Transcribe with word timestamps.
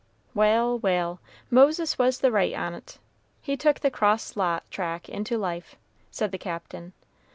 "Wal', 0.33 0.79
wal', 0.79 1.19
Moses 1.51 1.99
was 1.99 2.17
in 2.23 2.25
the 2.25 2.31
right 2.31 2.55
on't. 2.55 2.97
He 3.39 3.55
took 3.55 3.81
the 3.81 3.91
cross 3.91 4.35
lot 4.35 4.63
track 4.71 5.07
into 5.07 5.37
life," 5.37 5.75
said 6.09 6.31
the 6.31 6.39
Captain. 6.39 6.93